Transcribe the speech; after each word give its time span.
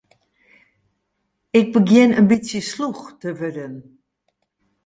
Ik 1.59 1.67
begjin 1.73 2.11
in 2.19 2.29
bytsje 2.29 2.61
slûch 2.71 3.03
te 3.19 3.29
wurden. 3.39 3.75